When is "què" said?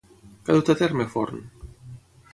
0.45-0.53